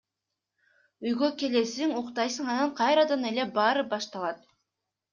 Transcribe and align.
Үйгө 1.07 1.29
келесиң, 1.43 1.95
уктайсың 2.01 2.51
анан 2.57 2.75
кайрадан 2.83 3.31
эле 3.33 3.49
баары 3.63 3.89
башталат. 3.97 4.47